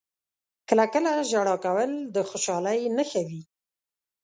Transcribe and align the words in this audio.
•کله 0.67 0.85
کله 0.93 1.11
ژړا 1.29 1.55
کول 1.65 1.91
د 2.15 2.17
خوشحالۍ 2.29 2.79
نښه 2.97 3.21
وي. 3.27 3.41